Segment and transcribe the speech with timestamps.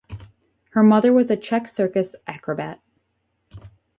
[0.71, 2.81] Her mother was a Czech circus acrobat.